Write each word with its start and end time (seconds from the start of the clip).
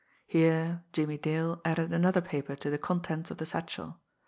Here, 0.25 0.81
Jimmie 0.93 1.19
Dale 1.19 1.61
added 1.63 1.93
another 1.93 2.21
paper 2.21 2.55
to 2.55 2.71
the 2.71 2.79
contents 2.79 3.29
of 3.29 3.37
the 3.37 3.45
satchel. 3.45 3.99